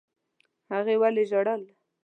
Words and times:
هغې 0.71 0.95
ولي 1.01 1.23
ژړل؟ 1.31 1.61